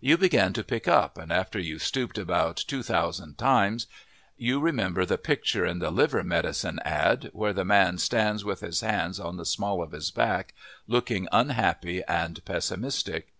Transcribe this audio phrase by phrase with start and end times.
[0.00, 3.86] You begin to pick up and after you've stooped about two thousand times
[4.38, 8.80] you remember the picture in the liver medicine ad., where the man stands with his
[8.80, 10.54] hands on the small of his back,
[10.86, 13.34] looking unhappy and pessimistic.